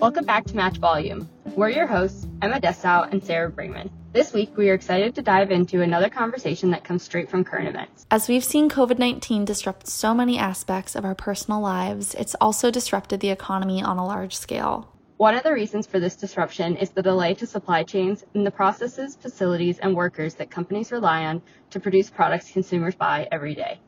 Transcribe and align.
Welcome 0.00 0.24
back 0.24 0.46
to 0.46 0.56
Match 0.56 0.78
Volume. 0.78 1.28
We're 1.44 1.68
your 1.68 1.86
hosts, 1.86 2.26
Emma 2.40 2.58
Dessau 2.58 3.06
and 3.12 3.22
Sarah 3.22 3.52
Brayman. 3.52 3.90
This 4.14 4.32
week, 4.32 4.56
we 4.56 4.70
are 4.70 4.74
excited 4.74 5.14
to 5.14 5.20
dive 5.20 5.50
into 5.50 5.82
another 5.82 6.08
conversation 6.08 6.70
that 6.70 6.84
comes 6.84 7.02
straight 7.02 7.28
from 7.28 7.44
current 7.44 7.68
events. 7.68 8.06
As 8.10 8.26
we've 8.26 8.42
seen 8.42 8.70
COVID 8.70 8.98
19 8.98 9.44
disrupt 9.44 9.86
so 9.88 10.14
many 10.14 10.38
aspects 10.38 10.96
of 10.96 11.04
our 11.04 11.14
personal 11.14 11.60
lives, 11.60 12.14
it's 12.14 12.34
also 12.40 12.70
disrupted 12.70 13.20
the 13.20 13.28
economy 13.28 13.82
on 13.82 13.98
a 13.98 14.06
large 14.06 14.34
scale. 14.34 14.90
One 15.18 15.34
of 15.34 15.42
the 15.42 15.52
reasons 15.52 15.86
for 15.86 16.00
this 16.00 16.16
disruption 16.16 16.76
is 16.76 16.88
the 16.88 17.02
delay 17.02 17.34
to 17.34 17.46
supply 17.46 17.82
chains 17.82 18.24
and 18.32 18.46
the 18.46 18.50
processes, 18.50 19.16
facilities, 19.16 19.80
and 19.80 19.94
workers 19.94 20.32
that 20.36 20.50
companies 20.50 20.92
rely 20.92 21.26
on 21.26 21.42
to 21.72 21.78
produce 21.78 22.08
products 22.08 22.50
consumers 22.50 22.94
buy 22.94 23.28
every 23.30 23.54
day. 23.54 23.78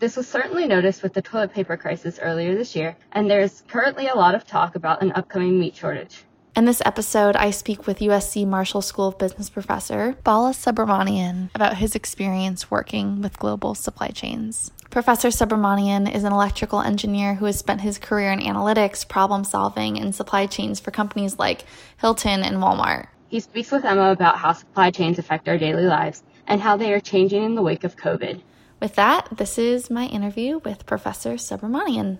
This 0.00 0.16
was 0.16 0.28
certainly 0.28 0.68
noticed 0.68 1.02
with 1.02 1.12
the 1.12 1.22
toilet 1.22 1.52
paper 1.52 1.76
crisis 1.76 2.20
earlier 2.22 2.54
this 2.54 2.76
year, 2.76 2.96
and 3.10 3.28
there 3.28 3.40
is 3.40 3.64
currently 3.66 4.06
a 4.06 4.14
lot 4.14 4.36
of 4.36 4.46
talk 4.46 4.76
about 4.76 5.02
an 5.02 5.10
upcoming 5.16 5.58
meat 5.58 5.74
shortage. 5.74 6.22
In 6.54 6.66
this 6.66 6.80
episode, 6.84 7.34
I 7.34 7.50
speak 7.50 7.84
with 7.84 7.98
USC 7.98 8.46
Marshall 8.46 8.80
School 8.80 9.08
of 9.08 9.18
Business 9.18 9.50
professor 9.50 10.14
Bala 10.22 10.50
Subramanian 10.50 11.50
about 11.52 11.78
his 11.78 11.96
experience 11.96 12.70
working 12.70 13.20
with 13.20 13.40
global 13.40 13.74
supply 13.74 14.08
chains. 14.08 14.70
Professor 14.88 15.28
Subramanian 15.28 16.12
is 16.14 16.22
an 16.22 16.32
electrical 16.32 16.80
engineer 16.80 17.34
who 17.34 17.46
has 17.46 17.58
spent 17.58 17.80
his 17.80 17.98
career 17.98 18.30
in 18.30 18.38
analytics, 18.38 19.06
problem 19.06 19.42
solving, 19.42 19.98
and 19.98 20.14
supply 20.14 20.46
chains 20.46 20.78
for 20.78 20.92
companies 20.92 21.40
like 21.40 21.64
Hilton 22.00 22.44
and 22.44 22.58
Walmart. 22.58 23.08
He 23.30 23.40
speaks 23.40 23.72
with 23.72 23.84
Emma 23.84 24.12
about 24.12 24.38
how 24.38 24.52
supply 24.52 24.92
chains 24.92 25.18
affect 25.18 25.48
our 25.48 25.58
daily 25.58 25.86
lives 25.86 26.22
and 26.46 26.60
how 26.60 26.76
they 26.76 26.92
are 26.92 27.00
changing 27.00 27.42
in 27.42 27.56
the 27.56 27.62
wake 27.62 27.82
of 27.82 27.96
COVID. 27.96 28.42
With 28.80 28.94
that, 28.94 29.28
this 29.36 29.58
is 29.58 29.90
my 29.90 30.06
interview 30.06 30.60
with 30.64 30.86
Professor 30.86 31.34
Subramanian. 31.34 32.18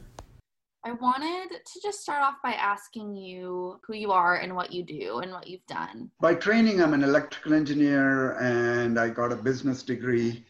I 0.84 0.90
wanted 0.90 1.50
to 1.64 1.80
just 1.80 2.00
start 2.00 2.20
off 2.22 2.34
by 2.42 2.50
asking 2.50 3.14
you 3.14 3.78
who 3.86 3.94
you 3.94 4.10
are 4.10 4.36
and 4.36 4.56
what 4.56 4.72
you 4.72 4.82
do 4.82 5.20
and 5.20 5.30
what 5.30 5.46
you've 5.46 5.66
done. 5.68 6.10
By 6.20 6.34
training, 6.34 6.82
I'm 6.82 6.95
an 6.95 7.04
electrical 7.04 7.54
engineer 7.54 8.32
and 8.40 8.98
I 8.98 9.09
got 9.09 9.30
a 9.30 9.37
business 9.37 9.84
degree. 9.84 10.45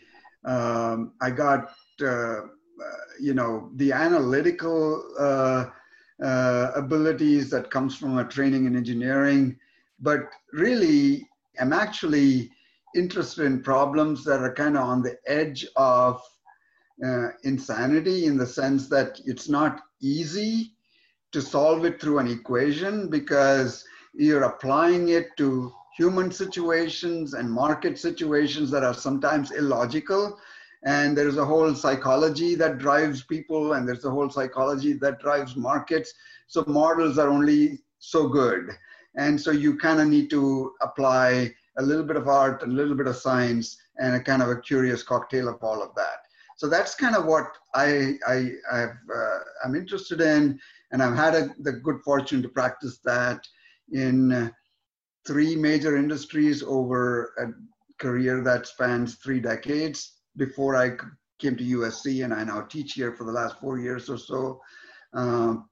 Um, 0.47 1.13
I 1.21 1.31
got, 1.31 1.73
uh, 2.01 2.07
uh, 2.07 2.43
you 3.21 3.35
know, 3.35 3.71
the 3.77 3.93
analytical 3.93 5.05
uh, 5.19 5.67
uh 6.21 6.73
abilities 6.75 7.49
that 7.51 7.71
comes 7.71 7.95
from 7.97 8.19
a 8.19 8.25
training 8.25 8.65
in 8.65 8.77
engineering, 8.77 9.57
but 10.01 10.21
really, 10.53 11.29
I'm 11.61 11.73
actually 11.73 12.51
interested 12.95 13.45
in 13.45 13.63
problems 13.63 14.25
that 14.25 14.41
are 14.41 14.55
kind 14.55 14.77
of 14.77 14.85
on 14.85 15.03
the 15.03 15.17
edge 15.27 15.67
of 15.77 16.21
uh, 17.05 17.29
insanity 17.45 18.27
in 18.27 18.37
the 18.37 18.47
sense 18.47 18.89
that 18.89 19.21
it's 19.25 19.49
not 19.49 19.83
easy 20.01 20.73
to 21.33 21.41
solve 21.41 21.85
it 21.85 22.01
through 22.01 22.19
an 22.19 22.29
equation 22.29 23.09
because 23.09 23.85
you're 24.15 24.45
applying 24.45 25.09
it 25.11 25.29
to 25.37 25.73
human 25.97 26.31
situations 26.31 27.35
and 27.35 27.51
market 27.51 27.99
situations 27.99 28.71
that 28.71 28.85
are 28.85 28.95
sometimes 28.95 29.51
illogical. 29.51 30.39
And 30.85 31.17
there's 31.17 31.37
a 31.37 31.45
whole 31.45 31.75
psychology 31.75 32.55
that 32.55 32.79
drives 32.79 33.25
people, 33.25 33.73
and 33.73 33.87
there's 33.87 34.05
a 34.05 34.11
whole 34.11 34.31
psychology 34.31 34.93
that 34.95 35.21
drives 35.21 35.57
markets. 35.57 36.15
So 36.47 36.65
models 36.69 37.19
are 37.19 37.29
only 37.29 37.81
so 37.99 38.29
good. 38.29 38.71
And 39.17 39.41
so 39.41 39.51
you 39.51 39.77
kind 39.77 40.01
of 40.01 40.07
need 40.07 40.31
to 40.31 40.73
apply 40.81 41.53
a 41.79 41.83
little 41.83 42.05
bit 42.05 42.17
of 42.17 42.29
art, 42.29 42.63
a 42.63 42.67
little 42.67 42.95
bit 42.95 43.07
of 43.07 43.17
science, 43.17 43.79
and 43.99 44.15
a 44.15 44.21
kind 44.21 44.43
of 44.43 44.49
a 44.49 44.61
curious 44.61 45.03
cocktail 45.03 45.49
of 45.49 45.63
all 45.63 45.83
of 45.83 45.95
that. 45.95 46.19
So 46.57 46.69
that's 46.69 46.95
kind 46.95 47.15
of 47.15 47.25
what 47.25 47.47
I, 47.75 48.15
I 48.27 48.51
I've, 48.71 48.99
uh, 49.15 49.39
I'm 49.65 49.75
interested 49.77 50.21
in, 50.21 50.59
and 50.91 51.03
I've 51.03 51.17
had 51.17 51.35
a, 51.35 51.51
the 51.61 51.73
good 51.73 52.01
fortune 52.05 52.43
to 52.43 52.49
practice 52.49 52.99
that 53.05 53.47
in 53.93 54.33
uh, 54.33 54.51
three 55.27 55.55
major 55.55 55.97
industries 55.97 56.63
over 56.63 57.33
a 57.39 58.03
career 58.03 58.43
that 58.43 58.67
spans 58.67 59.17
three 59.17 59.41
decades. 59.41 60.15
Before 60.37 60.77
I 60.77 60.93
came 61.39 61.57
to 61.57 61.65
USC, 61.65 62.25
and 62.25 62.35
I 62.35 62.45
now 62.45 62.63
teach 62.63 62.95
here 62.95 63.13
for 63.13 63.25
the 63.25 63.33
last 63.33 63.61
four 63.61 63.79
years 63.79 64.09
or 64.09 64.19
so. 64.19 64.61
Um, 65.15 65.69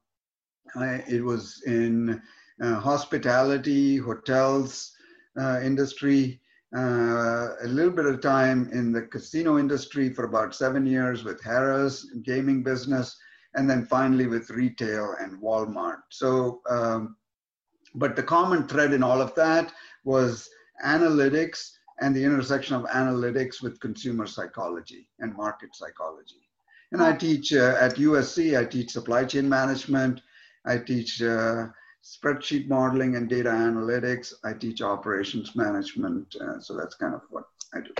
I, 0.75 1.03
it 1.07 1.23
was 1.23 1.63
in 1.65 2.21
uh, 2.61 2.79
hospitality, 2.79 3.97
hotels, 3.97 4.93
uh, 4.93 4.96
industry, 5.37 6.41
uh, 6.75 7.49
a 7.61 7.67
little 7.67 7.91
bit 7.91 8.05
of 8.05 8.21
time 8.21 8.69
in 8.73 8.91
the 8.91 9.03
casino 9.03 9.57
industry 9.57 10.13
for 10.13 10.25
about 10.25 10.55
seven 10.55 10.85
years 10.85 11.23
with 11.23 11.41
Harrah's 11.41 12.11
gaming 12.23 12.63
business, 12.63 13.17
and 13.55 13.69
then 13.69 13.85
finally 13.85 14.27
with 14.27 14.49
retail 14.49 15.15
and 15.19 15.41
Walmart. 15.41 16.01
So, 16.09 16.61
um, 16.69 17.15
but 17.95 18.15
the 18.15 18.23
common 18.23 18.67
thread 18.67 18.93
in 18.93 19.01
all 19.01 19.21
of 19.21 19.33
that 19.35 19.73
was 20.03 20.49
analytics 20.85 21.71
and 21.99 22.15
the 22.15 22.23
intersection 22.23 22.75
of 22.75 22.83
analytics 22.83 23.61
with 23.61 23.79
consumer 23.79 24.27
psychology 24.27 25.09
and 25.19 25.35
market 25.35 25.75
psychology. 25.75 26.41
And 26.91 27.01
I 27.01 27.13
teach 27.13 27.53
uh, 27.53 27.75
at 27.79 27.95
USC, 27.95 28.57
I 28.57 28.65
teach 28.65 28.91
supply 28.91 29.25
chain 29.25 29.49
management, 29.49 30.21
I 30.65 30.77
teach 30.77 31.21
uh, 31.21 31.67
spreadsheet 32.07 32.67
modeling 32.67 33.15
and 33.15 33.29
data 33.29 33.49
analytics. 33.49 34.33
I 34.43 34.53
teach 34.53 34.81
operations 34.81 35.55
management. 35.55 36.35
Uh, 36.39 36.59
so 36.59 36.75
that's 36.75 36.95
kind 36.95 37.13
of 37.13 37.21
what 37.29 37.43
I 37.73 37.81
do. 37.81 37.93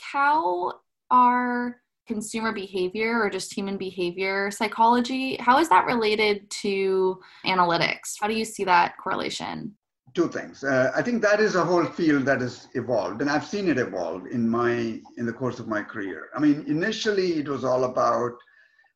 How 0.00 0.72
are 1.10 1.76
consumer 2.10 2.52
behavior 2.52 3.22
or 3.22 3.30
just 3.30 3.54
human 3.54 3.76
behavior 3.76 4.50
psychology, 4.50 5.36
how 5.36 5.58
is 5.58 5.68
that 5.68 5.86
related 5.86 6.50
to 6.50 7.20
analytics? 7.46 8.16
How 8.20 8.26
do 8.26 8.34
you 8.34 8.44
see 8.44 8.64
that 8.64 8.96
correlation? 9.02 9.72
Two 10.12 10.28
things. 10.28 10.64
Uh, 10.64 10.90
I 10.96 11.02
think 11.02 11.22
that 11.22 11.38
is 11.38 11.54
a 11.54 11.64
whole 11.64 11.84
field 11.84 12.24
that 12.24 12.40
has 12.40 12.66
evolved, 12.74 13.20
and 13.20 13.30
I've 13.30 13.46
seen 13.46 13.68
it 13.68 13.78
evolve 13.78 14.26
in 14.26 14.48
my 14.48 15.00
in 15.18 15.24
the 15.24 15.32
course 15.32 15.60
of 15.60 15.68
my 15.68 15.82
career. 15.82 16.30
I 16.36 16.40
mean, 16.40 16.64
initially 16.66 17.34
it 17.34 17.48
was 17.48 17.62
all 17.62 17.84
about 17.84 18.32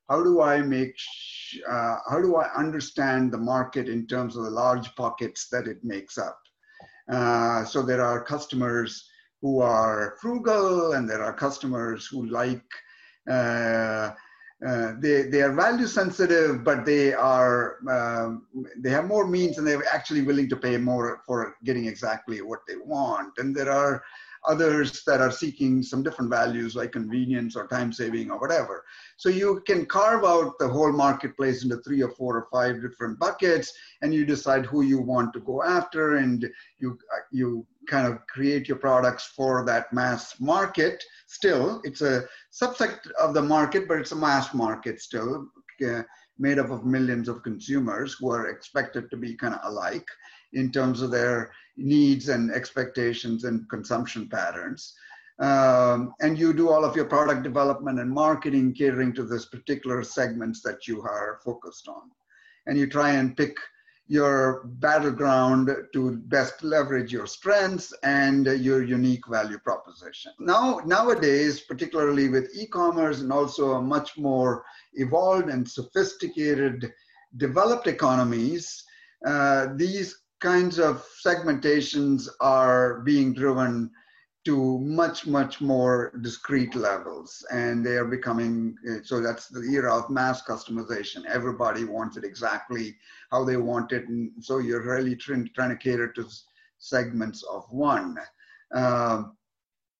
how 0.09 0.23
do 0.23 0.43
I 0.43 0.61
make, 0.61 0.97
uh, 1.69 1.97
how 2.09 2.21
do 2.21 2.37
I 2.37 2.53
understand 2.55 3.33
the 3.33 3.39
market 3.39 3.89
in 3.89 4.07
terms 4.07 4.37
of 4.37 4.45
the 4.45 4.51
large 4.51 4.95
pockets 4.97 5.49
that 5.49 5.67
it 5.67 5.83
makes 5.83 6.19
up? 6.19 6.39
Uh, 7.11 7.65
so 7.65 7.83
there 7.83 8.03
are 8.03 8.23
customers 8.23 9.09
who 9.41 9.61
are 9.61 10.17
frugal 10.21 10.93
and 10.93 11.09
there 11.09 11.23
are 11.23 11.33
customers 11.33 12.07
who 12.07 12.27
like, 12.27 12.65
uh, 13.31 14.11
uh 14.67 14.93
they, 15.01 15.23
they 15.23 15.43
are 15.43 15.53
value 15.53 15.87
sensitive, 15.87 16.65
but 16.65 16.87
they 16.87 17.13
are, 17.13 17.77
um, 17.91 18.47
they 18.79 18.91
have 18.91 19.07
more 19.07 19.27
means 19.27 19.59
and 19.59 19.67
they're 19.67 19.83
actually 19.93 20.23
willing 20.23 20.49
to 20.49 20.57
pay 20.57 20.77
more 20.77 21.23
for 21.27 21.57
getting 21.65 21.87
exactly 21.87 22.41
what 22.41 22.61
they 22.69 22.77
want. 22.77 23.33
And 23.39 23.55
there 23.55 23.71
are 23.71 24.03
others 24.47 25.03
that 25.05 25.21
are 25.21 25.31
seeking 25.31 25.83
some 25.83 26.03
different 26.03 26.31
values 26.31 26.77
like 26.77 26.93
convenience 26.93 27.57
or 27.57 27.67
time 27.67 27.93
saving 27.93 28.31
or 28.31 28.39
whatever. 28.39 28.85
So 29.17 29.29
you 29.29 29.63
can 29.67 29.87
carve 29.87 30.25
out 30.25 30.59
the 30.59 30.69
whole 30.69 30.93
marketplace 30.93 31.63
into 31.63 31.79
three 31.79 32.03
or 32.03 32.11
four 32.11 32.37
or 32.37 32.49
five 32.53 32.83
different 32.83 33.19
buckets 33.19 33.73
and 34.03 34.13
you 34.13 34.27
decide 34.27 34.67
who 34.67 34.83
you 34.83 35.01
want 35.01 35.33
to 35.35 35.41
go 35.41 35.63
after 35.63 36.17
and 36.17 36.49
you, 36.79 36.99
you 37.31 37.67
kind 37.89 38.07
of 38.07 38.27
create 38.27 38.69
your 38.69 38.79
products 38.79 39.33
for 39.37 39.65
that 39.65 39.93
mass 39.93 40.41
market. 40.41 41.03
Still, 41.27 41.81
it's 41.85 42.01
a 42.01 42.25
subset 42.53 42.99
of 43.21 43.35
the 43.35 43.43
market, 43.43 43.89
but 43.89 43.99
it's 43.99 44.13
a 44.13 44.17
mass 44.17 44.55
market 44.55 45.01
still. 45.01 45.49
Uh, 45.85 46.03
made 46.39 46.59
up 46.59 46.71
of 46.71 46.85
millions 46.85 47.29
of 47.29 47.43
consumers 47.43 48.15
who 48.15 48.31
are 48.31 48.49
expected 48.49 49.11
to 49.11 49.17
be 49.17 49.35
kind 49.35 49.55
of 49.55 49.61
alike 49.65 50.07
in 50.53 50.71
terms 50.71 51.03
of 51.03 51.11
their 51.11 51.53
needs 51.77 52.29
and 52.29 52.51
expectations 52.51 53.45
and 53.45 53.69
consumption 53.69 54.29
patterns. 54.29 54.95
Um, 55.41 56.15
and 56.21 56.39
you 56.39 56.53
do 56.53 56.71
all 56.71 56.85
of 56.85 56.95
your 56.95 57.07
product 57.07 57.43
development 57.43 57.99
and 57.99 58.11
marketing 58.11 58.73
catering 58.73 59.13
to 59.15 59.25
this 59.25 59.47
particular 59.47 60.05
segments 60.05 60.63
that 60.63 60.87
you 60.87 61.03
are 61.03 61.41
focused 61.45 61.89
on. 61.89 62.11
And 62.67 62.79
you 62.79 62.87
try 62.87 63.11
and 63.11 63.37
pick 63.37 63.57
your 64.07 64.65
battleground 64.65 65.75
to 65.93 66.17
best 66.27 66.63
leverage 66.63 67.11
your 67.11 67.27
strengths 67.27 67.93
and 68.03 68.47
your 68.47 68.83
unique 68.83 69.27
value 69.27 69.59
proposition. 69.59 70.33
Now, 70.39 70.81
nowadays, 70.85 71.61
particularly 71.61 72.29
with 72.29 72.51
e-commerce 72.55 73.21
and 73.23 73.33
also 73.33 73.73
a 73.73 73.83
much 73.83 74.19
more 74.19 74.65
evolved 74.95 75.49
and 75.49 75.69
sophisticated 75.69 76.93
developed 77.39 77.87
economies, 77.87 78.85
uh, 79.27 79.69
these 79.75 80.24
kinds 80.45 80.79
of 80.79 81.03
segmentations 81.25 82.29
are 82.41 83.01
being 83.01 83.33
driven 83.33 83.91
to 84.45 84.79
much, 84.81 85.27
much 85.27 85.63
more 85.63 86.13
discrete 86.21 86.75
levels. 86.75 87.43
And 87.51 87.85
they 87.85 87.97
are 87.97 88.05
becoming, 88.05 88.77
so 89.03 89.23
that's 89.23 89.49
the 89.49 89.63
era 89.63 89.97
of 89.97 90.11
mass 90.11 90.43
customization. 90.43 91.25
Everybody 91.25 91.85
wants 91.85 92.19
it 92.19 92.25
exactly 92.25 92.95
how 93.33 93.43
they 93.43 93.57
want 93.57 93.93
it. 93.93 94.07
And 94.09 94.33
so 94.41 94.59
you're 94.59 94.85
really 94.85 95.17
trying, 95.17 95.49
trying 95.55 95.71
to 95.71 95.77
cater 95.77 96.13
to 96.13 96.27
segments 96.77 97.43
of 97.45 97.65
one. 97.71 98.19
Um, 98.75 99.39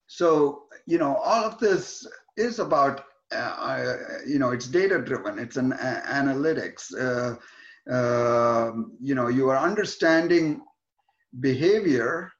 so, 0.05 0.65
you 0.85 0.99
know, 0.99 1.15
all 1.15 1.43
of 1.43 1.57
this 1.57 2.05
is 2.37 2.59
about, 2.59 3.05
uh, 3.31 3.95
you 4.27 4.37
know, 4.37 4.51
it's 4.51 4.67
data 4.67 4.99
driven, 5.01 5.39
it's 5.39 5.57
an 5.57 5.73
uh, 5.73 6.03
analytics. 6.07 6.93
Uh, 6.93 7.35
uh, 7.91 8.71
you 8.99 9.15
know, 9.15 9.27
you 9.27 9.49
are 9.49 9.57
understanding 9.57 10.61
behavior 11.39 12.31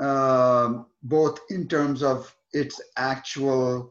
um, 0.00 0.86
both 1.02 1.40
in 1.50 1.68
terms 1.68 2.02
of 2.02 2.34
its 2.52 2.80
actual 2.96 3.90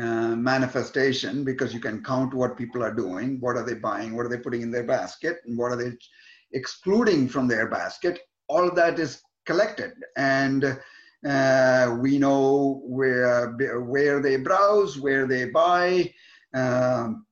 uh, 0.00 0.36
manifestation 0.36 1.44
because 1.44 1.74
you 1.74 1.80
can 1.80 2.02
count 2.04 2.32
what 2.32 2.56
people 2.56 2.80
are 2.82 2.94
doing 2.94 3.40
what 3.40 3.56
are 3.56 3.64
they 3.64 3.74
buying 3.74 4.14
what 4.14 4.24
are 4.24 4.28
they 4.28 4.38
putting 4.38 4.62
in 4.62 4.70
their 4.70 4.84
basket 4.84 5.38
and 5.46 5.58
what 5.58 5.72
are 5.72 5.76
they 5.76 5.90
excluding 6.52 7.28
from 7.28 7.48
their 7.48 7.68
basket 7.68 8.20
all 8.50 8.70
that 8.72 8.98
is 8.98 9.22
collected. 9.46 9.92
And 10.16 10.78
uh, 11.26 11.96
we 12.00 12.18
know 12.18 12.82
where 12.84 13.52
where 13.94 14.20
they 14.20 14.36
browse 14.36 14.98
where 14.98 15.26
they 15.26 15.46
buy 15.46 16.12
um, 16.54 17.26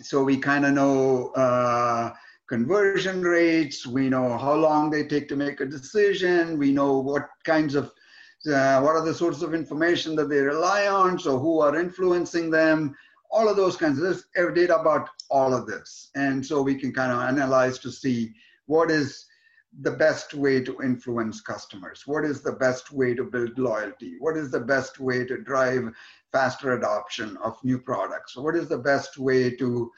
so 0.00 0.24
we 0.24 0.36
kind 0.36 0.64
of 0.64 0.72
know 0.72 1.28
uh, 1.30 2.12
conversion 2.48 3.22
rates, 3.22 3.86
we 3.86 4.08
know 4.08 4.36
how 4.38 4.54
long 4.54 4.90
they 4.90 5.04
take 5.04 5.28
to 5.28 5.36
make 5.36 5.60
a 5.60 5.66
decision, 5.66 6.58
we 6.58 6.72
know 6.72 6.98
what 6.98 7.28
kinds 7.44 7.74
of, 7.74 7.86
uh, 8.46 8.80
what 8.80 8.96
are 8.96 9.04
the 9.04 9.14
sources 9.14 9.42
of 9.42 9.54
information 9.54 10.14
that 10.16 10.28
they 10.28 10.40
rely 10.40 10.86
on, 10.86 11.18
so 11.18 11.38
who 11.38 11.60
are 11.60 11.78
influencing 11.78 12.50
them, 12.50 12.94
all 13.30 13.48
of 13.48 13.56
those 13.56 13.76
kinds 13.76 14.00
of 14.00 14.24
data 14.54 14.78
about 14.78 15.08
all 15.30 15.54
of 15.54 15.66
this. 15.66 16.10
And 16.14 16.44
so 16.44 16.60
we 16.60 16.74
can 16.74 16.92
kind 16.92 17.12
of 17.12 17.20
analyze 17.20 17.78
to 17.80 17.90
see 17.90 18.34
what 18.66 18.90
is 18.90 19.26
the 19.80 19.90
best 19.90 20.34
way 20.34 20.62
to 20.62 20.82
influence 20.82 21.40
customers? 21.40 22.02
What 22.06 22.24
is 22.24 22.42
the 22.42 22.52
best 22.52 22.92
way 22.92 23.14
to 23.14 23.24
build 23.24 23.58
loyalty? 23.58 24.16
What 24.18 24.36
is 24.36 24.50
the 24.50 24.60
best 24.60 25.00
way 25.00 25.24
to 25.24 25.38
drive 25.38 25.88
faster 26.30 26.72
adoption 26.72 27.36
of 27.38 27.62
new 27.64 27.78
products? 27.78 28.36
What 28.36 28.54
is 28.56 28.68
the 28.68 28.78
best 28.78 29.18
way 29.18 29.56
to 29.56 29.90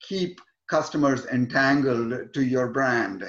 keep 0.00 0.40
customers 0.68 1.26
entangled 1.26 2.32
to 2.32 2.44
your 2.44 2.68
brand. 2.68 3.24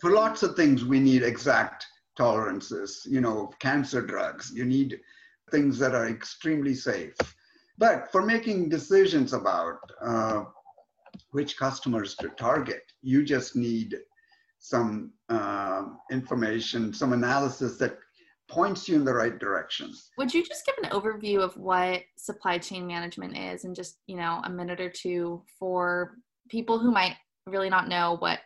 For 0.00 0.10
lots 0.10 0.42
of 0.42 0.56
things, 0.56 0.84
we 0.84 1.00
need 1.00 1.22
exact 1.22 1.86
tolerances. 2.16 3.06
You 3.08 3.20
know, 3.20 3.50
cancer 3.58 4.02
drugs, 4.02 4.52
you 4.54 4.64
need 4.64 5.00
things 5.50 5.78
that 5.78 5.94
are 5.94 6.08
extremely 6.08 6.74
safe. 6.74 7.14
But 7.78 8.10
for 8.12 8.22
making 8.22 8.68
decisions 8.68 9.32
about 9.32 9.78
uh, 10.00 10.44
which 11.30 11.56
customers 11.56 12.14
to 12.16 12.28
target, 12.30 12.82
you 13.02 13.24
just 13.24 13.56
need 13.56 13.96
some 14.62 15.12
uh, 15.28 15.82
information, 16.12 16.94
some 16.94 17.12
analysis 17.12 17.76
that 17.78 17.98
points 18.48 18.88
you 18.88 18.94
in 18.94 19.04
the 19.04 19.12
right 19.12 19.38
direction. 19.40 19.92
Would 20.18 20.32
you 20.32 20.44
just 20.44 20.64
give 20.64 20.76
an 20.82 20.90
overview 20.90 21.40
of 21.40 21.56
what 21.56 22.02
supply 22.16 22.58
chain 22.58 22.86
management 22.86 23.36
is 23.36 23.64
in 23.64 23.74
just, 23.74 23.98
you 24.06 24.16
know, 24.16 24.40
a 24.44 24.50
minute 24.50 24.80
or 24.80 24.88
two 24.88 25.42
for 25.58 26.12
people 26.48 26.78
who 26.78 26.92
might 26.92 27.16
really 27.46 27.68
not 27.68 27.88
know 27.88 28.16
what 28.20 28.38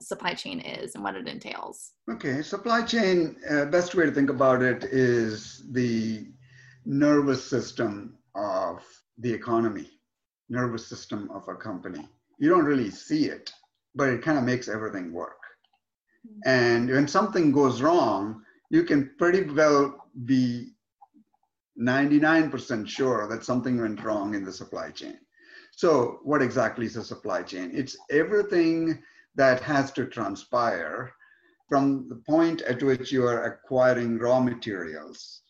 supply 0.00 0.32
chain 0.32 0.60
is 0.60 0.94
and 0.94 1.02
what 1.02 1.16
it 1.16 1.26
entails? 1.26 1.92
Okay, 2.08 2.40
supply 2.40 2.82
chain, 2.82 3.36
uh, 3.50 3.64
best 3.64 3.96
way 3.96 4.04
to 4.06 4.12
think 4.12 4.30
about 4.30 4.62
it 4.62 4.84
is 4.84 5.64
the 5.72 6.28
nervous 6.84 7.44
system 7.44 8.16
of 8.36 8.80
the 9.18 9.32
economy, 9.32 9.90
nervous 10.48 10.86
system 10.86 11.28
of 11.32 11.48
a 11.48 11.56
company. 11.56 12.06
You 12.38 12.48
don't 12.48 12.64
really 12.64 12.90
see 12.90 13.24
it, 13.24 13.52
but 13.96 14.08
it 14.08 14.22
kind 14.22 14.38
of 14.38 14.44
makes 14.44 14.68
everything 14.68 15.12
work. 15.12 15.43
And 16.44 16.90
when 16.90 17.08
something 17.08 17.52
goes 17.52 17.80
wrong, 17.80 18.42
you 18.70 18.84
can 18.84 19.10
pretty 19.18 19.42
well 19.42 20.08
be 20.24 20.72
99% 21.80 22.88
sure 22.88 23.26
that 23.28 23.44
something 23.44 23.80
went 23.80 24.02
wrong 24.04 24.34
in 24.34 24.44
the 24.44 24.52
supply 24.52 24.90
chain. 24.90 25.18
So, 25.72 26.20
what 26.22 26.42
exactly 26.42 26.86
is 26.86 26.96
a 26.96 27.04
supply 27.04 27.42
chain? 27.42 27.70
It's 27.74 27.96
everything 28.10 29.02
that 29.34 29.60
has 29.60 29.90
to 29.92 30.06
transpire 30.06 31.12
from 31.68 32.08
the 32.08 32.16
point 32.16 32.62
at 32.62 32.82
which 32.82 33.10
you 33.10 33.26
are 33.26 33.44
acquiring 33.44 34.18
raw 34.18 34.38
materials 34.38 35.42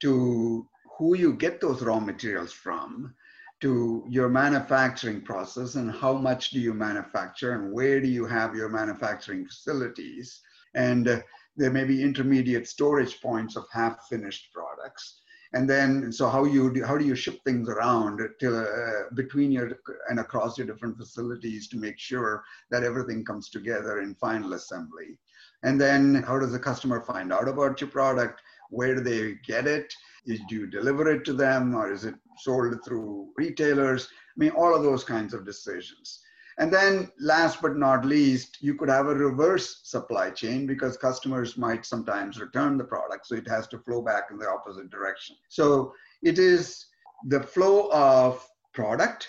to 0.00 0.68
who 0.98 1.16
you 1.16 1.32
get 1.34 1.60
those 1.60 1.82
raw 1.82 2.00
materials 2.00 2.52
from 2.52 3.14
to 3.62 4.04
your 4.08 4.28
manufacturing 4.28 5.20
process 5.20 5.76
and 5.76 5.90
how 5.90 6.12
much 6.12 6.50
do 6.50 6.58
you 6.58 6.74
manufacture 6.74 7.52
and 7.52 7.72
where 7.72 8.00
do 8.00 8.08
you 8.08 8.26
have 8.26 8.56
your 8.56 8.68
manufacturing 8.68 9.46
facilities? 9.46 10.40
And 10.74 11.06
uh, 11.06 11.20
there 11.56 11.70
may 11.70 11.84
be 11.84 12.02
intermediate 12.02 12.66
storage 12.66 13.20
points 13.20 13.56
of 13.56 13.64
half 13.72 14.08
finished 14.08 14.52
products. 14.52 15.20
And 15.54 15.70
then 15.70 16.10
so 16.10 16.28
how 16.28 16.44
you 16.44 16.72
do, 16.72 16.82
how 16.82 16.98
do 16.98 17.04
you 17.04 17.14
ship 17.14 17.38
things 17.44 17.68
around 17.68 18.20
to 18.40 18.58
uh, 18.58 19.14
between 19.14 19.52
your 19.52 19.78
and 20.08 20.18
across 20.18 20.58
your 20.58 20.66
different 20.66 20.96
facilities 20.96 21.68
to 21.68 21.76
make 21.76 21.98
sure 21.98 22.42
that 22.70 22.82
everything 22.82 23.24
comes 23.24 23.48
together 23.48 24.00
in 24.00 24.16
final 24.16 24.54
assembly? 24.54 25.18
And 25.62 25.80
then 25.80 26.24
how 26.26 26.40
does 26.40 26.50
the 26.50 26.58
customer 26.58 27.02
find 27.02 27.32
out 27.32 27.46
about 27.46 27.80
your 27.80 27.90
product? 27.90 28.40
Where 28.70 28.94
do 28.94 29.02
they 29.02 29.34
get 29.46 29.68
it? 29.68 29.94
Do 30.26 30.36
you 30.48 30.66
deliver 30.66 31.08
it 31.10 31.24
to 31.26 31.32
them 31.32 31.74
or 31.74 31.92
is 31.92 32.04
it 32.04 32.14
sold 32.42 32.74
through 32.84 33.28
retailers 33.36 34.08
i 34.10 34.36
mean 34.36 34.50
all 34.50 34.74
of 34.74 34.82
those 34.82 35.04
kinds 35.04 35.34
of 35.34 35.46
decisions 35.46 36.20
and 36.58 36.72
then 36.72 37.10
last 37.18 37.62
but 37.62 37.76
not 37.76 38.04
least, 38.04 38.58
you 38.60 38.74
could 38.74 38.88
have 38.88 39.06
a 39.06 39.14
reverse 39.14 39.80
supply 39.84 40.30
chain 40.30 40.66
because 40.66 40.96
customers 40.96 41.56
might 41.56 41.86
sometimes 41.86 42.40
return 42.40 42.76
the 42.76 42.84
product. 42.84 43.26
So 43.26 43.36
it 43.36 43.48
has 43.48 43.66
to 43.68 43.78
flow 43.78 44.02
back 44.02 44.24
in 44.30 44.38
the 44.38 44.48
opposite 44.48 44.90
direction. 44.90 45.36
So 45.48 45.94
it 46.22 46.38
is 46.38 46.86
the 47.26 47.42
flow 47.42 47.90
of 47.90 48.46
product 48.74 49.28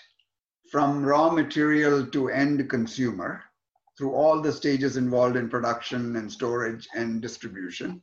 from 0.70 1.06
raw 1.06 1.30
material 1.30 2.06
to 2.08 2.30
end 2.30 2.70
consumer 2.70 3.44
through 3.98 4.14
all 4.14 4.42
the 4.42 4.52
stages 4.52 4.98
involved 4.98 5.36
in 5.36 5.50
production 5.50 6.16
and 6.16 6.32
storage 6.32 6.88
and 6.96 7.22
distribution. 7.22 8.02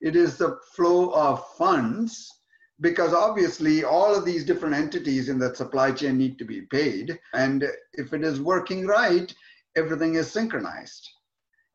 It 0.00 0.16
is 0.16 0.36
the 0.36 0.58
flow 0.74 1.10
of 1.10 1.46
funds 1.56 2.37
because 2.80 3.12
obviously 3.12 3.84
all 3.84 4.14
of 4.14 4.24
these 4.24 4.44
different 4.44 4.74
entities 4.74 5.28
in 5.28 5.38
that 5.40 5.56
supply 5.56 5.90
chain 5.90 6.16
need 6.16 6.38
to 6.38 6.44
be 6.44 6.62
paid. 6.62 7.18
And 7.34 7.64
if 7.94 8.12
it 8.12 8.22
is 8.22 8.40
working 8.40 8.86
right, 8.86 9.32
everything 9.76 10.14
is 10.14 10.30
synchronized. 10.30 11.08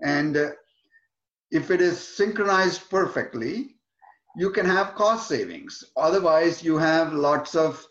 And 0.01 0.53
if 1.51 1.71
it 1.71 1.81
is 1.81 1.99
synchronized 1.99 2.89
perfectly, 2.89 3.75
you 4.35 4.51
can 4.51 4.65
have 4.65 4.95
cost 4.95 5.27
savings. 5.27 5.83
Otherwise, 5.95 6.63
you 6.63 6.77
have 6.77 7.13
lots 7.13 7.55
of 7.55 7.85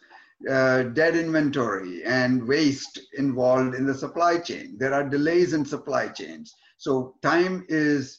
uh, 0.50 0.82
dead 0.84 1.14
inventory 1.14 2.02
and 2.04 2.46
waste 2.48 2.98
involved 3.16 3.74
in 3.74 3.86
the 3.86 3.94
supply 3.94 4.38
chain. 4.38 4.76
There 4.78 4.92
are 4.92 5.08
delays 5.08 5.52
in 5.52 5.64
supply 5.64 6.08
chains. 6.08 6.52
So 6.78 7.14
time 7.22 7.64
is 7.68 8.18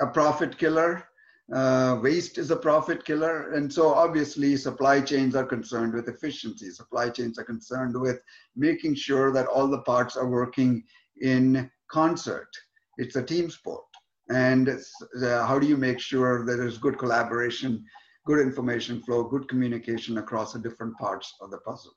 a 0.00 0.06
profit 0.06 0.56
killer 0.56 1.04
uh, 1.52 1.98
waste 2.00 2.38
is 2.38 2.50
a 2.50 2.56
profit 2.56 3.04
killer. 3.04 3.52
And 3.52 3.72
so 3.72 3.88
obviously 3.88 4.56
supply 4.56 5.00
chains 5.00 5.34
are 5.34 5.44
concerned 5.44 5.94
with 5.94 6.08
efficiency. 6.08 6.70
Supply 6.70 7.10
chains 7.10 7.38
are 7.38 7.44
concerned 7.44 7.98
with 8.00 8.20
making 8.56 8.94
sure 8.94 9.32
that 9.32 9.46
all 9.46 9.66
the 9.66 9.82
parts 9.82 10.16
are 10.16 10.28
working 10.28 10.84
in 11.20 11.70
concert. 11.90 12.48
It's 12.98 13.16
a 13.16 13.22
team 13.22 13.50
sport. 13.50 13.84
And 14.28 14.68
uh, 14.68 15.44
how 15.44 15.58
do 15.58 15.66
you 15.66 15.76
make 15.76 15.98
sure 15.98 16.44
that 16.46 16.56
there's 16.56 16.78
good 16.78 16.98
collaboration, 16.98 17.84
good 18.26 18.38
information 18.38 19.02
flow, 19.02 19.24
good 19.24 19.48
communication 19.48 20.18
across 20.18 20.52
the 20.52 20.60
different 20.60 20.96
parts 20.98 21.34
of 21.40 21.50
the 21.50 21.58
puzzle? 21.58 21.94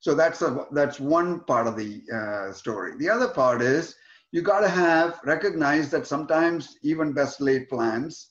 So 0.00 0.14
that's 0.14 0.40
a, 0.42 0.66
that's 0.72 0.98
one 0.98 1.40
part 1.40 1.66
of 1.66 1.76
the 1.76 2.02
uh, 2.14 2.52
story. 2.52 2.96
The 2.96 3.10
other 3.10 3.28
part 3.28 3.60
is 3.60 3.96
you 4.32 4.42
got 4.42 4.60
to 4.60 4.68
have 4.68 5.20
recognize 5.24 5.90
that 5.90 6.06
sometimes 6.06 6.76
even 6.82 7.12
best 7.12 7.40
laid 7.40 7.68
plans 7.68 8.28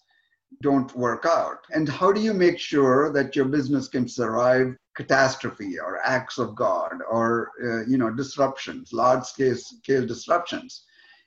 don't 0.61 0.95
work 0.95 1.25
out? 1.25 1.59
And 1.71 1.87
how 1.87 2.11
do 2.11 2.21
you 2.21 2.33
make 2.33 2.59
sure 2.59 3.11
that 3.13 3.35
your 3.35 3.45
business 3.45 3.87
can 3.87 4.07
survive 4.07 4.75
catastrophe 4.95 5.79
or 5.79 5.99
acts 6.03 6.37
of 6.37 6.55
God 6.55 6.93
or 7.09 7.51
uh, 7.63 7.85
you 7.85 7.97
know 7.97 8.09
disruptions, 8.09 8.93
large 8.93 9.23
scale, 9.23 9.55
scale 9.55 10.05
disruptions? 10.05 10.83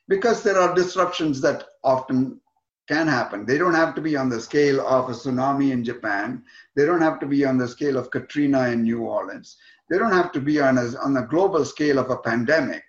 Because 0.08 0.42
there 0.42 0.58
are 0.58 0.74
disruptions 0.74 1.40
that 1.42 1.64
often 1.84 2.40
can 2.88 3.06
happen. 3.06 3.46
They 3.46 3.56
don't 3.56 3.74
have 3.74 3.94
to 3.94 4.00
be 4.00 4.16
on 4.16 4.28
the 4.28 4.40
scale 4.40 4.84
of 4.84 5.08
a 5.08 5.12
tsunami 5.12 5.70
in 5.70 5.84
Japan. 5.84 6.42
They 6.74 6.84
don't 6.84 7.00
have 7.00 7.20
to 7.20 7.26
be 7.26 7.44
on 7.44 7.56
the 7.56 7.68
scale 7.68 7.96
of 7.96 8.10
Katrina 8.10 8.68
in 8.70 8.82
New 8.82 9.02
Orleans. 9.02 9.56
They 9.88 9.96
don't 9.96 10.12
have 10.12 10.32
to 10.32 10.40
be 10.40 10.60
on 10.60 10.76
a, 10.76 10.86
on 10.98 11.16
a 11.16 11.26
global 11.26 11.64
scale 11.64 12.00
of 12.00 12.10
a 12.10 12.16
pandemic. 12.16 12.82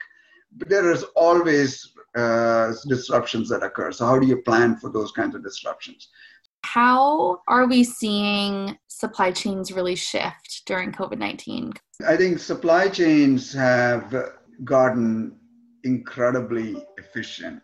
But 0.57 0.69
there 0.69 0.91
is 0.91 1.03
always 1.15 1.93
uh, 2.15 2.73
disruptions 2.87 3.49
that 3.49 3.63
occur. 3.63 3.91
So, 3.91 4.05
how 4.05 4.19
do 4.19 4.27
you 4.27 4.41
plan 4.41 4.77
for 4.77 4.89
those 4.89 5.11
kinds 5.11 5.35
of 5.35 5.43
disruptions? 5.43 6.09
How 6.63 7.41
are 7.47 7.67
we 7.67 7.83
seeing 7.83 8.77
supply 8.87 9.31
chains 9.31 9.71
really 9.71 9.95
shift 9.95 10.63
during 10.65 10.91
COVID 10.91 11.17
19? 11.17 11.73
I 12.07 12.17
think 12.17 12.39
supply 12.39 12.89
chains 12.89 13.53
have 13.53 14.15
gotten 14.63 15.35
incredibly 15.83 16.83
efficient. 16.97 17.61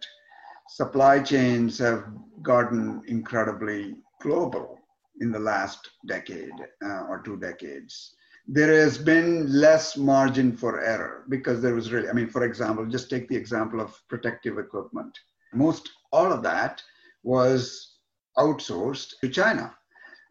Supply 0.69 1.19
chains 1.19 1.77
have 1.79 2.05
gotten 2.41 3.01
incredibly 3.07 3.95
global 4.21 4.79
in 5.21 5.31
the 5.31 5.39
last 5.39 5.89
decade 6.07 6.51
uh, 6.83 7.03
or 7.09 7.21
two 7.23 7.37
decades. 7.37 8.15
There 8.47 8.73
has 8.81 8.97
been 8.97 9.51
less 9.51 9.97
margin 9.97 10.55
for 10.55 10.79
error 10.79 11.25
because 11.27 11.61
there 11.61 11.75
was 11.75 11.91
really, 11.91 12.09
I 12.09 12.13
mean, 12.13 12.29
for 12.29 12.43
example, 12.43 12.85
just 12.85 13.09
take 13.09 13.27
the 13.27 13.35
example 13.35 13.81
of 13.81 14.01
protective 14.07 14.57
equipment. 14.57 15.17
Most 15.53 15.89
all 16.13 16.31
of 16.31 16.43
that 16.43 16.81
was 17.23 17.97
outsourced 18.37 19.19
to 19.19 19.29
China. 19.29 19.75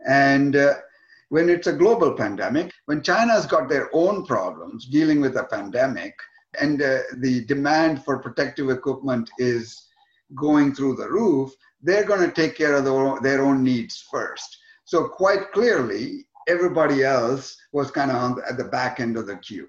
And 0.08 0.56
uh, 0.56 0.75
when 1.28 1.50
it's 1.50 1.66
a 1.66 1.73
global 1.73 2.12
pandemic, 2.12 2.73
when 2.87 3.02
China's 3.02 3.46
got 3.46 3.68
their 3.68 3.90
own 3.92 4.25
problems 4.25 4.87
dealing 4.87 5.20
with 5.20 5.37
a 5.37 5.44
pandemic, 5.44 6.14
and 6.61 6.80
uh, 6.80 7.00
the 7.18 7.44
demand 7.44 8.02
for 8.02 8.18
protective 8.18 8.70
equipment 8.70 9.28
is 9.38 9.88
going 10.35 10.75
through 10.75 10.96
the 10.96 11.08
roof, 11.08 11.52
they're 11.82 12.04
going 12.04 12.26
to 12.26 12.35
take 12.35 12.56
care 12.56 12.76
of 12.76 12.85
the, 12.85 13.18
their 13.23 13.44
own 13.44 13.62
needs 13.62 14.06
first. 14.11 14.56
So, 14.85 15.08
quite 15.08 15.52
clearly, 15.52 16.25
everybody 16.47 17.03
else 17.03 17.57
was 17.73 17.91
kind 17.91 18.11
of 18.11 18.17
on, 18.17 18.43
at 18.49 18.57
the 18.57 18.65
back 18.65 19.00
end 19.00 19.17
of 19.17 19.26
the 19.26 19.37
queue. 19.37 19.69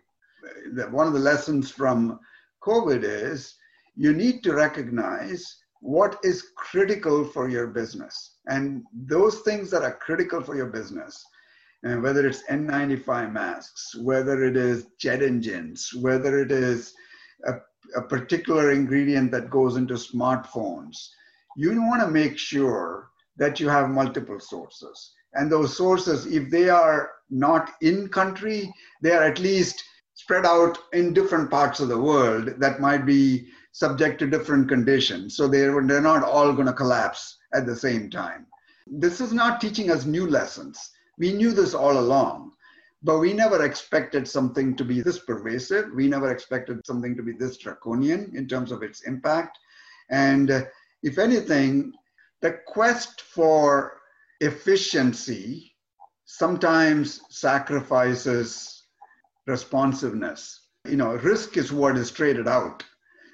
One 0.92 1.08
of 1.08 1.14
the 1.14 1.20
lessons 1.20 1.72
from 1.72 2.20
COVID 2.64 3.04
is 3.04 3.56
you 3.96 4.14
need 4.14 4.44
to 4.44 4.54
recognize 4.54 5.58
what 5.82 6.20
is 6.24 6.52
critical 6.56 7.24
for 7.24 7.50
your 7.50 7.68
business. 7.68 8.38
And 8.48 8.84
those 8.94 9.40
things 9.40 9.70
that 9.72 9.84
are 9.84 9.98
critical 9.98 10.42
for 10.42 10.56
your 10.56 10.68
business, 10.68 11.24
and 11.84 12.02
whether 12.02 12.28
it's 12.28 12.44
N95 12.50 13.32
masks, 13.32 13.96
whether 13.96 14.44
it 14.44 14.58
is 14.58 14.88
jet 15.00 15.22
engines, 15.22 15.92
whether 16.00 16.40
it 16.40 16.52
is 16.52 16.94
a, 17.46 17.54
a 17.96 18.02
particular 18.02 18.72
ingredient 18.72 19.32
that 19.32 19.50
goes 19.50 19.78
into 19.78 19.94
smartphones, 19.94 20.98
you 21.56 21.82
want 21.82 22.02
to 22.02 22.08
make 22.10 22.38
sure 22.38 23.10
that 23.38 23.60
you 23.60 23.70
have 23.70 23.90
multiple 23.90 24.40
sources. 24.40 25.14
And 25.34 25.52
those 25.52 25.76
sources, 25.76 26.26
if 26.26 26.50
they 26.50 26.70
are 26.70 27.12
not 27.30 27.72
in 27.82 28.08
country, 28.10 28.72
they 29.02 29.12
are 29.12 29.24
at 29.24 29.40
least 29.40 29.84
spread 30.14 30.46
out 30.46 30.78
in 30.94 31.14
different 31.14 31.52
parts 31.52 31.80
of 31.80 31.90
the 31.90 32.00
world 32.00 32.54
that 32.60 32.82
might 32.82 33.06
be 33.06 33.48
subject 33.72 34.18
to 34.20 34.28
different 34.28 34.68
conditions. 34.68 35.38
So 35.38 35.48
they're, 35.48 35.86
they're 35.86 36.02
not 36.02 36.24
all 36.24 36.52
going 36.54 36.68
to 36.68 36.74
collapse 36.74 37.38
at 37.54 37.66
the 37.66 37.76
same 37.76 38.10
time. 38.10 38.48
This 38.88 39.22
is 39.22 39.34
not 39.34 39.62
teaching 39.62 39.92
us 39.92 40.06
new 40.06 40.28
lessons. 40.28 40.80
We 41.20 41.34
knew 41.34 41.52
this 41.52 41.74
all 41.74 42.00
along, 42.00 42.54
but 43.04 43.20
we 43.20 43.34
never 43.34 43.64
expected 43.64 44.28
something 44.28 44.76
to 44.78 44.84
be 44.84 45.02
this 45.02 45.20
pervasive. 45.20 45.92
We 45.94 46.08
never 46.08 46.32
expected 46.32 46.86
something 46.86 47.16
to 47.18 47.24
be 47.24 47.34
this 47.34 47.58
draconian 47.58 48.32
in 48.36 48.48
terms 48.48 48.72
of 48.72 48.82
its 48.82 49.02
impact. 49.02 49.58
And 50.10 50.50
uh, 50.50 50.62
if 51.04 51.20
anything, 51.20 51.94
the 52.42 52.60
quest 52.66 53.22
for 53.22 53.98
efficiency 54.42 55.76
sometimes 56.26 57.22
sacrifices 57.30 58.84
responsiveness. 59.48 60.68
You 60.86 60.98
know, 60.98 61.16
risk 61.16 61.58
is 61.58 61.72
what 61.72 61.98
is 61.98 62.12
traded 62.12 62.48
out 62.48 62.84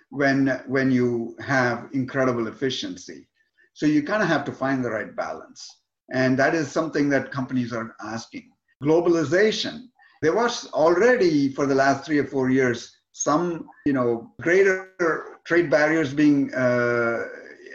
when 0.10 0.48
when 0.68 0.92
you 0.92 1.36
have 1.40 1.90
incredible 1.94 2.48
efficiency. 2.48 3.28
So 3.74 3.86
you 3.86 4.04
kind 4.04 4.22
of 4.22 4.30
have 4.30 4.46
to 4.46 4.52
find 4.52 4.84
the 4.84 4.92
right 4.92 5.16
balance. 5.16 5.68
And 6.14 6.38
that 6.38 6.54
is 6.54 6.72
something 6.72 7.10
that 7.10 7.32
companies 7.32 7.74
are 7.74 7.96
asking. 8.04 8.52
Globalization. 8.84 9.88
There 10.22 10.36
was 10.36 10.68
already 10.74 11.52
for 11.52 11.66
the 11.66 11.76
last 11.76 12.06
three 12.06 12.20
or 12.20 12.26
four 12.26 12.50
years 12.50 12.96
some, 13.14 13.68
you 13.86 13.94
know, 13.94 14.32
greater 14.42 15.40
trade 15.46 15.70
barriers 15.70 16.14
being 16.14 16.54
uh, 16.54 17.24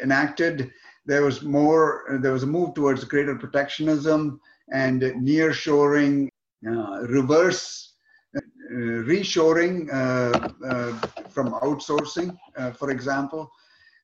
enacted 0.03 0.71
there 1.09 1.23
was 1.23 1.43
more, 1.43 2.05
there 2.21 2.33
was 2.33 2.43
a 2.43 2.47
move 2.47 2.75
towards 2.75 3.03
greater 3.03 3.35
protectionism 3.35 4.39
and 4.71 5.01
near 5.17 5.55
shoring, 5.55 6.31
uh, 6.69 7.01
reverse 7.09 7.95
uh, 8.37 8.41
reshoring 9.13 9.89
uh, 9.91 10.51
uh 10.67 10.93
from 11.31 11.53
outsourcing, 11.67 12.37
uh, 12.59 12.71
for 12.73 12.91
example. 12.91 13.51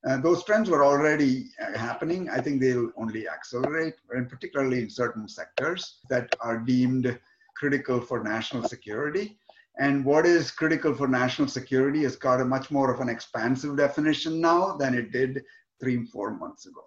Uh, 0.08 0.16
those 0.16 0.44
trends 0.44 0.70
were 0.70 0.82
already 0.82 1.50
happening. 1.76 2.30
I 2.30 2.40
think 2.40 2.60
they'll 2.60 2.90
only 2.96 3.28
accelerate, 3.28 3.96
and 4.10 4.28
particularly 4.28 4.80
in 4.80 4.88
certain 4.88 5.28
sectors 5.28 6.00
that 6.08 6.34
are 6.40 6.58
deemed 6.58 7.18
critical 7.54 8.00
for 8.00 8.22
national 8.22 8.62
security. 8.66 9.38
And 9.78 10.04
what 10.04 10.24
is 10.24 10.50
critical 10.50 10.94
for 10.94 11.08
national 11.08 11.48
security 11.48 12.02
has 12.04 12.16
got 12.16 12.40
a 12.40 12.44
much 12.44 12.70
more 12.70 12.92
of 12.92 13.00
an 13.00 13.10
expansive 13.10 13.76
definition 13.76 14.40
now 14.40 14.76
than 14.78 14.94
it 14.94 15.12
did 15.12 15.42
three, 15.80 16.06
four 16.06 16.30
months 16.30 16.64
ago 16.66 16.84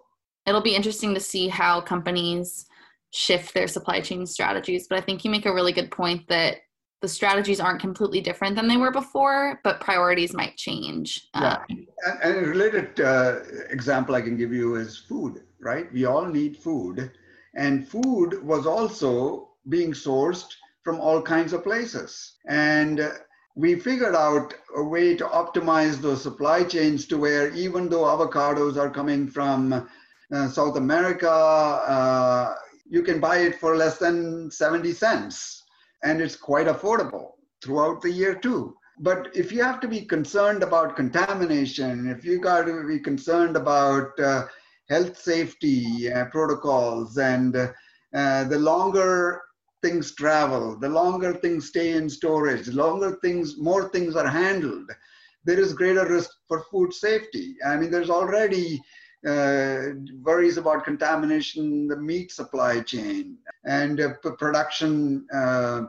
it'll 0.48 0.60
be 0.60 0.74
interesting 0.74 1.14
to 1.14 1.20
see 1.20 1.48
how 1.48 1.80
companies 1.80 2.66
shift 3.10 3.54
their 3.54 3.68
supply 3.68 4.00
chain 4.00 4.26
strategies. 4.26 4.86
But 4.88 4.98
I 4.98 5.00
think 5.02 5.24
you 5.24 5.30
make 5.30 5.46
a 5.46 5.54
really 5.54 5.72
good 5.72 5.90
point 5.90 6.26
that 6.28 6.56
the 7.00 7.08
strategies 7.08 7.60
aren't 7.60 7.80
completely 7.80 8.20
different 8.20 8.56
than 8.56 8.66
they 8.66 8.76
were 8.76 8.90
before, 8.90 9.60
but 9.62 9.80
priorities 9.80 10.34
might 10.34 10.56
change. 10.56 11.28
Yeah. 11.34 11.58
Um, 11.70 11.86
and, 12.06 12.18
and, 12.22 12.46
a 12.46 12.48
related 12.48 13.00
uh, 13.00 13.40
example 13.70 14.14
I 14.14 14.20
can 14.20 14.36
give 14.36 14.52
you 14.52 14.74
is 14.74 14.96
food, 14.96 15.42
right? 15.60 15.92
We 15.92 16.06
all 16.06 16.24
need 16.24 16.56
food. 16.56 17.12
And 17.54 17.88
food 17.88 18.42
was 18.42 18.66
also 18.66 19.50
being 19.68 19.92
sourced 19.92 20.48
from 20.82 21.00
all 21.00 21.22
kinds 21.22 21.52
of 21.52 21.62
places. 21.62 22.36
And 22.48 23.00
uh, 23.00 23.10
we 23.54 23.76
figured 23.76 24.14
out 24.14 24.54
a 24.76 24.82
way 24.82 25.16
to 25.16 25.24
optimize 25.24 25.96
those 25.96 26.22
supply 26.22 26.64
chains 26.64 27.06
to 27.06 27.18
where 27.18 27.52
even 27.54 27.88
though 27.88 28.04
avocados 28.04 28.76
are 28.76 28.90
coming 28.90 29.28
from 29.28 29.88
South 30.30 30.76
America, 30.76 31.30
uh, 31.30 32.54
you 32.88 33.02
can 33.02 33.20
buy 33.20 33.38
it 33.38 33.58
for 33.58 33.76
less 33.76 33.98
than 33.98 34.50
70 34.50 34.92
cents. 34.92 35.64
And 36.04 36.20
it's 36.20 36.36
quite 36.36 36.66
affordable 36.66 37.32
throughout 37.62 38.02
the 38.02 38.10
year, 38.10 38.34
too. 38.34 38.76
But 39.00 39.28
if 39.34 39.52
you 39.52 39.62
have 39.62 39.80
to 39.80 39.88
be 39.88 40.02
concerned 40.02 40.62
about 40.62 40.96
contamination, 40.96 42.08
if 42.08 42.24
you 42.24 42.40
got 42.40 42.66
to 42.66 42.86
be 42.86 42.98
concerned 42.98 43.56
about 43.56 44.18
uh, 44.18 44.46
health 44.88 45.16
safety 45.18 46.10
uh, 46.12 46.26
protocols, 46.26 47.16
and 47.18 47.54
uh, 47.56 48.44
the 48.44 48.58
longer 48.58 49.42
things 49.82 50.14
travel, 50.14 50.78
the 50.78 50.88
longer 50.88 51.34
things 51.34 51.68
stay 51.68 51.92
in 51.92 52.10
storage, 52.10 52.66
the 52.66 52.72
longer 52.72 53.18
things, 53.22 53.56
more 53.58 53.88
things 53.90 54.16
are 54.16 54.28
handled, 54.28 54.90
there 55.44 55.60
is 55.60 55.72
greater 55.72 56.06
risk 56.06 56.30
for 56.48 56.64
food 56.70 56.92
safety. 56.92 57.56
I 57.64 57.76
mean, 57.76 57.90
there's 57.90 58.10
already 58.10 58.76
uh, 58.76 58.82
worries 59.24 60.56
about 60.56 60.84
contamination 60.84 61.64
in 61.64 61.88
the 61.88 61.96
meat 61.96 62.30
supply 62.30 62.80
chain 62.80 63.36
and 63.64 64.00
uh, 64.00 64.10
production 64.38 65.26
uh, 65.34 65.82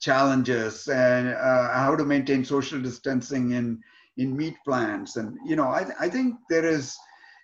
challenges 0.00 0.88
and 0.88 1.28
uh, 1.28 1.72
how 1.72 1.96
to 1.96 2.04
maintain 2.04 2.44
social 2.44 2.80
distancing 2.80 3.52
in, 3.52 3.80
in 4.18 4.36
meat 4.36 4.56
plants. 4.64 5.16
And, 5.16 5.36
you 5.46 5.56
know, 5.56 5.68
I, 5.68 5.86
I 5.98 6.08
think 6.08 6.36
there 6.50 6.66
is, 6.66 6.96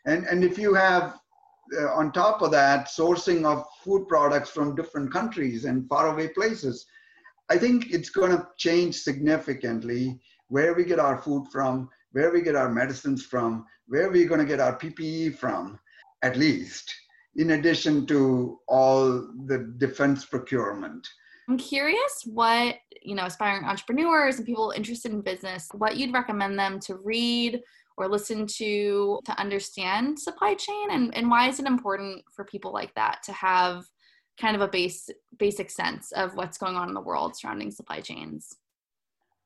and, 0.04 0.26
and 0.26 0.44
if 0.44 0.58
you 0.58 0.74
have 0.74 1.18
uh, 1.78 1.92
on 1.92 2.12
top 2.12 2.42
of 2.42 2.50
that, 2.50 2.88
sourcing 2.88 3.44
of 3.44 3.64
food 3.82 4.06
products 4.08 4.50
from 4.50 4.74
different 4.74 5.12
countries 5.12 5.64
and 5.64 5.88
faraway 5.88 6.28
places, 6.28 6.86
I 7.48 7.56
think 7.58 7.90
it's 7.90 8.10
going 8.10 8.32
to 8.32 8.46
change 8.58 8.96
significantly 8.96 10.20
where 10.48 10.74
we 10.74 10.84
get 10.84 10.98
our 10.98 11.16
food 11.16 11.46
from, 11.50 11.88
where 12.12 12.32
we 12.32 12.42
get 12.42 12.56
our 12.56 12.68
medicines 12.68 13.24
from, 13.24 13.64
where 13.86 14.10
we're 14.10 14.28
going 14.28 14.40
to 14.40 14.46
get 14.46 14.60
our 14.60 14.78
PPE 14.78 15.36
from, 15.36 15.78
at 16.22 16.36
least, 16.36 16.92
in 17.36 17.52
addition 17.52 18.06
to 18.06 18.58
all 18.68 19.28
the 19.46 19.74
defense 19.78 20.24
procurement. 20.24 21.06
I'm 21.48 21.58
curious 21.58 22.22
what, 22.26 22.76
you 23.02 23.14
know, 23.14 23.24
aspiring 23.24 23.64
entrepreneurs 23.64 24.36
and 24.36 24.46
people 24.46 24.72
interested 24.76 25.12
in 25.12 25.20
business, 25.20 25.68
what 25.72 25.96
you'd 25.96 26.12
recommend 26.12 26.58
them 26.58 26.78
to 26.80 26.96
read 26.96 27.60
or 27.96 28.08
listen 28.08 28.46
to 28.46 29.20
to 29.24 29.38
understand 29.38 30.18
supply 30.18 30.54
chain 30.54 30.90
and, 30.90 31.14
and 31.16 31.28
why 31.28 31.48
is 31.48 31.60
it 31.60 31.66
important 31.66 32.22
for 32.34 32.44
people 32.44 32.72
like 32.72 32.94
that 32.94 33.22
to 33.24 33.32
have 33.32 33.84
kind 34.40 34.56
of 34.56 34.62
a 34.62 34.68
base 34.68 35.10
basic 35.38 35.70
sense 35.70 36.12
of 36.12 36.34
what's 36.34 36.56
going 36.56 36.76
on 36.76 36.88
in 36.88 36.94
the 36.94 37.00
world 37.00 37.36
surrounding 37.36 37.70
supply 37.70 38.00
chains? 38.00 38.56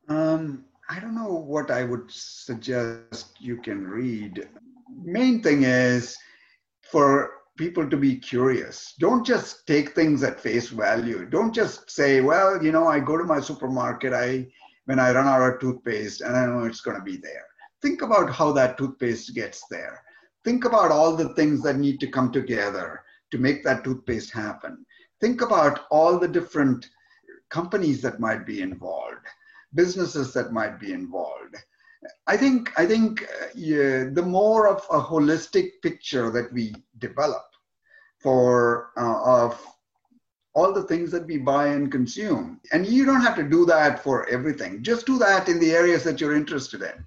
Um, 0.08 0.66
I 0.90 1.00
don't 1.00 1.14
know 1.14 1.32
what 1.32 1.70
I 1.70 1.82
would 1.82 2.10
suggest 2.10 3.36
you 3.38 3.56
can 3.56 3.86
read. 3.86 4.46
Main 5.02 5.42
thing 5.42 5.62
is 5.62 6.16
for 6.82 7.30
people 7.56 7.88
to 7.88 7.96
be 7.96 8.16
curious. 8.16 8.94
Don't 8.98 9.24
just 9.24 9.66
take 9.66 9.94
things 9.94 10.22
at 10.22 10.40
face 10.40 10.68
value. 10.68 11.24
Don't 11.24 11.54
just 11.54 11.90
say, 11.90 12.20
well, 12.20 12.62
you 12.62 12.70
know, 12.70 12.86
I 12.86 13.00
go 13.00 13.16
to 13.16 13.24
my 13.24 13.40
supermarket, 13.40 14.12
I 14.12 14.48
when 14.84 14.98
I 14.98 15.12
run 15.12 15.26
out 15.26 15.54
of 15.54 15.60
toothpaste 15.60 16.20
and 16.20 16.36
I 16.36 16.44
know 16.44 16.64
it's 16.64 16.82
going 16.82 16.98
to 16.98 17.02
be 17.02 17.16
there. 17.16 17.46
Think 17.80 18.02
about 18.02 18.30
how 18.30 18.52
that 18.52 18.76
toothpaste 18.76 19.34
gets 19.34 19.64
there. 19.70 20.02
Think 20.44 20.66
about 20.66 20.90
all 20.90 21.16
the 21.16 21.30
things 21.30 21.62
that 21.62 21.76
need 21.76 21.98
to 22.00 22.10
come 22.10 22.30
together 22.30 23.00
to 23.30 23.38
make 23.38 23.64
that 23.64 23.84
toothpaste 23.84 24.32
happen. 24.32 24.84
Think 25.22 25.40
about 25.40 25.86
all 25.90 26.18
the 26.18 26.28
different 26.28 26.86
companies 27.48 28.02
that 28.02 28.20
might 28.20 28.44
be 28.44 28.60
involved 28.60 29.26
businesses 29.74 30.32
that 30.34 30.52
might 30.52 30.78
be 30.80 30.92
involved. 30.92 31.56
I 32.26 32.36
think 32.36 32.72
I 32.78 32.86
think 32.86 33.22
uh, 33.22 33.46
yeah, 33.54 34.04
the 34.12 34.22
more 34.22 34.68
of 34.68 34.84
a 34.90 35.00
holistic 35.00 35.80
picture 35.82 36.30
that 36.30 36.52
we 36.52 36.74
develop 36.98 37.46
for 38.18 38.90
uh, 38.96 39.44
of 39.44 39.60
all 40.54 40.72
the 40.72 40.84
things 40.84 41.10
that 41.10 41.26
we 41.26 41.36
buy 41.36 41.68
and 41.68 41.90
consume. 41.90 42.60
And 42.72 42.86
you 42.86 43.04
don't 43.04 43.20
have 43.20 43.36
to 43.36 43.42
do 43.42 43.66
that 43.66 44.02
for 44.02 44.28
everything. 44.28 44.82
Just 44.82 45.04
do 45.04 45.18
that 45.18 45.48
in 45.48 45.58
the 45.58 45.72
areas 45.72 46.04
that 46.04 46.20
you're 46.20 46.36
interested 46.36 46.82
in. 46.82 47.04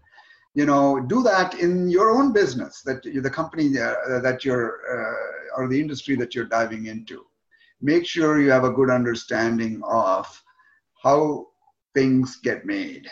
You 0.54 0.66
know, 0.66 1.00
do 1.00 1.24
that 1.24 1.54
in 1.56 1.90
your 1.90 2.12
own 2.12 2.34
business, 2.34 2.82
that 2.82 3.04
the 3.04 3.30
company 3.30 3.68
uh, 3.80 4.20
that 4.20 4.44
you're, 4.44 4.82
uh, 4.92 5.62
or 5.62 5.68
the 5.68 5.80
industry 5.80 6.16
that 6.16 6.36
you're 6.36 6.46
diving 6.46 6.88
into. 6.88 7.26
Make 7.80 8.06
sure 8.06 8.42
you 8.42 8.52
have 8.52 8.64
a 8.64 8.72
good 8.72 8.90
understanding 8.90 9.82
of 9.86 10.44
how 11.02 11.48
things 11.98 12.36
get 12.36 12.64
made. 12.64 13.10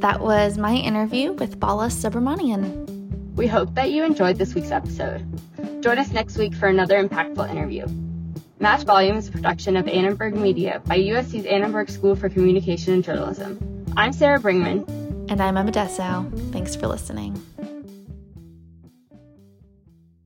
That 0.00 0.20
was 0.20 0.56
my 0.56 0.72
interview 0.76 1.34
with 1.34 1.60
Bala 1.60 1.88
Subramanian. 1.88 2.86
We 3.36 3.46
hope 3.46 3.74
that 3.74 3.90
you 3.90 4.02
enjoyed 4.02 4.38
this 4.38 4.54
week's 4.54 4.70
episode. 4.70 5.22
Join 5.82 5.98
us 5.98 6.10
next 6.10 6.38
week 6.38 6.54
for 6.54 6.68
another 6.68 7.06
impactful 7.06 7.50
interview. 7.50 7.86
Match 8.60 8.84
Volume 8.84 9.18
is 9.18 9.28
a 9.28 9.32
production 9.32 9.76
of 9.76 9.86
Annenberg 9.86 10.36
Media 10.36 10.80
by 10.86 10.96
USC's 10.96 11.44
Annenberg 11.44 11.90
School 11.90 12.16
for 12.16 12.30
Communication 12.30 12.94
and 12.94 13.04
Journalism. 13.04 13.84
I'm 13.98 14.14
Sarah 14.14 14.40
Bringman. 14.40 14.88
And 15.30 15.42
I'm 15.42 15.58
Emma 15.58 15.70
Dessau. 15.70 16.24
Thanks 16.50 16.74
for 16.74 16.86
listening. 16.86 17.38